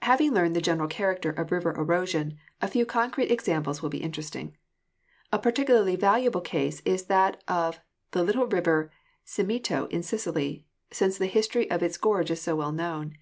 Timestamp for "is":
6.86-7.04, 12.30-12.40